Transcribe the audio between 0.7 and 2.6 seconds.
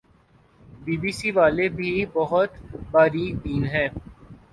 be B C والے بھی بہت